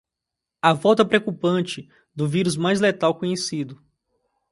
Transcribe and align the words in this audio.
A 0.63 0.73
volta 0.73 1.05
preocupante 1.05 1.87
do 2.15 2.27
vírus 2.27 2.57
mais 2.57 2.81
letal 2.81 3.13
conhecido 3.19 3.79